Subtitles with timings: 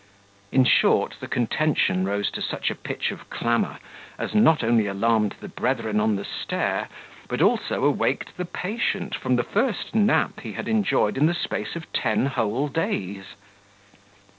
[0.51, 3.77] In short, the contention rose to such a pitch of clamour,
[4.17, 6.89] as not only alarmed the brethren on the stair,
[7.27, 11.75] but also awaked the patient from the first nap he had enjoyed in the space
[11.75, 13.35] of ten whole days.